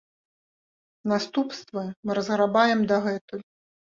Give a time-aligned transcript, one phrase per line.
[1.11, 3.45] Наступствы мы разграбаем дагэтуль.